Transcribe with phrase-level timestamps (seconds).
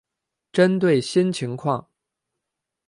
[0.51, 1.87] 针对新情况